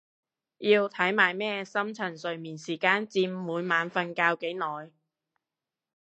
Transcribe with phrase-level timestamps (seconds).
[0.57, 4.89] 要睇埋咩深層睡眠時間佔每晚瞓覺幾耐？